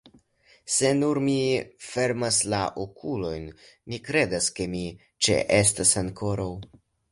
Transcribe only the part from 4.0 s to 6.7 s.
kredas, ke mi ĉeestas ankoraŭ.